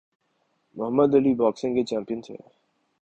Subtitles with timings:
[0.77, 2.35] محمد Ali boxing کے champion تھے